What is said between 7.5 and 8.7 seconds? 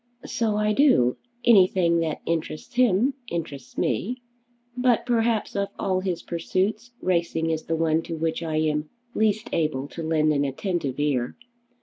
is the one to which I